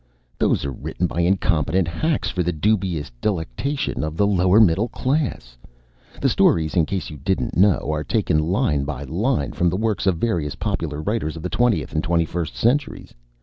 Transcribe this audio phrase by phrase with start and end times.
[0.39, 5.59] These are written by incompetent hacks for the dubious delectation of the lower middle class.
[6.19, 10.07] The stories, in case you didn't know, are taken line by line from the works
[10.07, 13.13] of various popular writers of the twentieth and twenty first centuries.